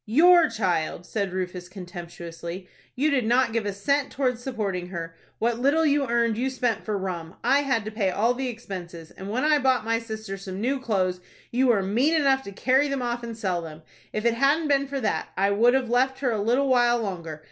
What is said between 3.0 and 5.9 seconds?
did not give a cent towards supporting her. What little